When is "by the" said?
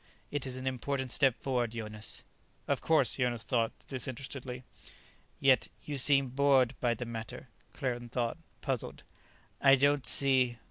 6.79-7.05